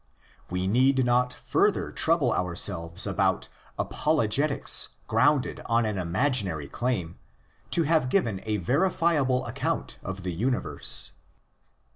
We 0.49 0.65
need 0.65 1.05
not 1.05 1.31
further 1.31 1.91
trouble 1.91 2.33
ourselves 2.33 3.05
about 3.05 3.49
apologetics 3.77 4.89
grounded 5.05 5.61
on 5.67 5.85
an 5.85 5.99
imaginary 5.99 6.67
claim 6.67 7.19
to! 7.69 7.83
have 7.83 8.09
given 8.09 8.41
a 8.47 8.57
verifiable 8.57 9.45
account 9.45 9.99
of 10.01 10.23
the 10.23 10.33
universe. 10.33 11.11